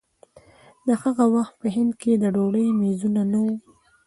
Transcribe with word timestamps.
د 0.87 0.89
هغه 1.03 1.25
وخت 1.35 1.53
په 1.61 1.67
هند 1.75 1.91
کې 2.01 2.11
د 2.17 2.23
ډوډۍ 2.35 2.67
مېزونه 2.81 3.21
نه 3.31 3.39
وو. 3.45 3.55